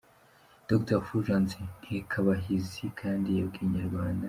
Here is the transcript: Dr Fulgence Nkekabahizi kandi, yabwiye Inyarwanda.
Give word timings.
Dr 0.69 0.99
Fulgence 1.07 1.57
Nkekabahizi 1.83 2.83
kandi, 2.99 3.29
yabwiye 3.39 3.65
Inyarwanda. 3.69 4.19